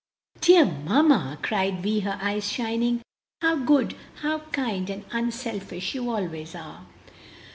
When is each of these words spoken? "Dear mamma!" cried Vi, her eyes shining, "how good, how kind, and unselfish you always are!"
"Dear 0.39 0.65
mamma!" 0.65 1.37
cried 1.43 1.83
Vi, 1.83 1.99
her 1.99 2.17
eyes 2.19 2.51
shining, 2.51 3.03
"how 3.41 3.55
good, 3.57 3.95
how 4.23 4.39
kind, 4.51 4.89
and 4.89 5.05
unselfish 5.11 5.93
you 5.93 6.09
always 6.09 6.55
are!" 6.55 6.87